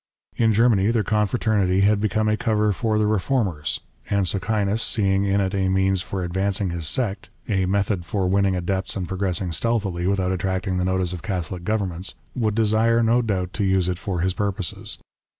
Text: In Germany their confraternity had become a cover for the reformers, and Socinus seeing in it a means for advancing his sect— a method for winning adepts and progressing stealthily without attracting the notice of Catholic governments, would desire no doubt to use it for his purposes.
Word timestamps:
In 0.35 0.51
Germany 0.51 0.89
their 0.89 1.03
confraternity 1.03 1.81
had 1.81 2.01
become 2.01 2.27
a 2.27 2.35
cover 2.35 2.71
for 2.71 2.97
the 2.97 3.05
reformers, 3.05 3.81
and 4.09 4.25
Socinus 4.27 4.81
seeing 4.81 5.25
in 5.25 5.39
it 5.39 5.53
a 5.53 5.69
means 5.69 6.01
for 6.01 6.23
advancing 6.23 6.71
his 6.71 6.87
sect— 6.87 7.29
a 7.47 7.67
method 7.67 8.03
for 8.03 8.27
winning 8.27 8.55
adepts 8.55 8.95
and 8.95 9.07
progressing 9.07 9.51
stealthily 9.51 10.07
without 10.07 10.31
attracting 10.31 10.79
the 10.79 10.85
notice 10.85 11.13
of 11.13 11.21
Catholic 11.21 11.63
governments, 11.63 12.15
would 12.35 12.55
desire 12.55 13.03
no 13.03 13.21
doubt 13.21 13.53
to 13.53 13.63
use 13.63 13.87
it 13.87 13.99
for 13.99 14.21
his 14.21 14.33
purposes. 14.33 14.97